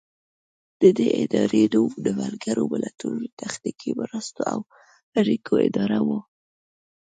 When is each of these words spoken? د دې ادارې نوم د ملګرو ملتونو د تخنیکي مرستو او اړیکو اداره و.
د 0.81 0.83
دې 0.97 1.07
ادارې 1.21 1.63
نوم 1.73 1.91
د 2.05 2.07
ملګرو 2.21 2.63
ملتونو 2.73 3.19
د 3.25 3.29
تخنیکي 3.41 3.91
مرستو 3.99 4.41
او 4.53 4.59
اړیکو 5.19 5.53
اداره 5.67 5.99
و. 6.07 6.09